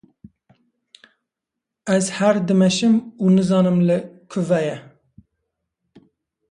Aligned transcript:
Ez 1.95 2.05
her 2.17 2.35
dimeşim 2.47 2.95
û 3.23 3.25
nizanim 3.35 3.77
li 3.87 3.97
kûve 4.31 4.61
ye 4.67 4.77